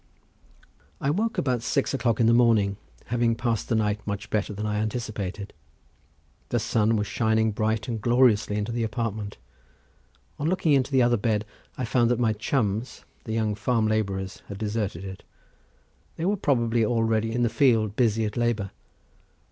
I 0.99 1.09
awoke 1.09 1.37
about 1.37 1.61
six 1.61 1.93
o'clock 1.93 2.19
in 2.19 2.25
the 2.25 2.33
morning, 2.33 2.77
having 3.13 3.35
passed 3.35 3.69
the 3.69 3.75
night 3.75 3.99
much 4.07 4.31
better 4.31 4.51
than 4.51 4.65
I 4.65 4.77
anticipated. 4.77 5.53
The 6.49 6.57
sun 6.57 6.95
was 6.95 7.05
shining 7.05 7.51
bright 7.51 7.87
and 7.87 8.01
gloriously 8.01 8.55
into 8.55 8.71
the 8.71 8.81
apartment. 8.83 9.37
On 10.39 10.49
looking 10.49 10.73
into 10.73 10.91
the 10.91 11.03
other 11.03 11.17
bed 11.17 11.45
I 11.77 11.85
found 11.85 12.09
that 12.09 12.17
my 12.17 12.33
chums, 12.33 13.05
the 13.25 13.33
young 13.33 13.53
farm 13.53 13.85
labourers, 13.87 14.41
had 14.47 14.57
deserted 14.57 15.05
it. 15.05 15.21
They 16.15 16.25
were 16.25 16.35
probably 16.35 16.83
already 16.83 17.31
in 17.31 17.43
the 17.43 17.47
field 17.47 17.95
busy 17.95 18.25
at 18.25 18.35
labour. 18.35 18.71